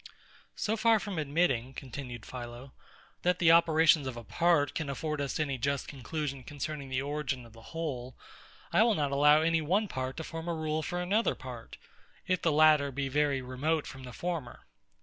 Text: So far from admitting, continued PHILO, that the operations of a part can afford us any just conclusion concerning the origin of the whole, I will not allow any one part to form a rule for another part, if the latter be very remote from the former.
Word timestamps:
So 0.55 0.75
far 0.75 0.99
from 0.99 1.19
admitting, 1.19 1.75
continued 1.75 2.25
PHILO, 2.25 2.71
that 3.21 3.37
the 3.37 3.51
operations 3.51 4.07
of 4.07 4.17
a 4.17 4.23
part 4.23 4.73
can 4.73 4.89
afford 4.89 5.21
us 5.21 5.39
any 5.39 5.59
just 5.59 5.87
conclusion 5.87 6.41
concerning 6.41 6.89
the 6.89 7.03
origin 7.03 7.45
of 7.45 7.53
the 7.53 7.61
whole, 7.69 8.15
I 8.73 8.81
will 8.81 8.95
not 8.95 9.11
allow 9.11 9.41
any 9.43 9.61
one 9.61 9.87
part 9.87 10.17
to 10.17 10.23
form 10.23 10.47
a 10.47 10.55
rule 10.55 10.81
for 10.81 10.99
another 10.99 11.35
part, 11.35 11.77
if 12.25 12.41
the 12.41 12.51
latter 12.51 12.91
be 12.91 13.09
very 13.09 13.43
remote 13.43 13.85
from 13.85 14.01
the 14.01 14.11
former. 14.11 14.65